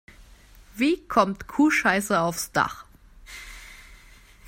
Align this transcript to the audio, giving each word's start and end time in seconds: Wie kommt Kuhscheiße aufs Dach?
Wie 0.73 1.05
kommt 1.07 1.47
Kuhscheiße 1.47 2.19
aufs 2.21 2.51
Dach? 2.51 2.85